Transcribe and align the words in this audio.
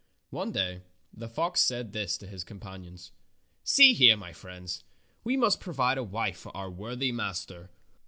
One 0.31 0.51
day 0.51 0.81
the 1.13 1.29
fox 1.29 1.61
said 1.61 1.93
to 1.93 2.25
his 2.25 2.43
companions: 2.43 3.11
"See 3.63 3.93
here, 3.93 4.17
my 4.17 4.33
friends, 4.33 4.83
we 5.23 5.37
must 5.37 5.59
provide 5.59 5.99
a 5.99 6.03
wife 6.03 6.37
for 6.39 6.57
our 6.57 6.71
worthy 6.71 7.11
master. 7.11 7.69